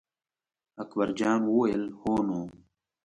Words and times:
اکبر 0.83 1.09
جان 1.19 1.39
وویل: 1.45 1.83
هو 1.99 2.13
نو. 2.27 2.39